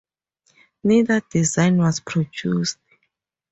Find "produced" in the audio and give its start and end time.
1.99-2.79